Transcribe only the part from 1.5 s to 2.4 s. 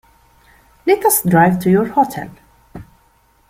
to your hotel.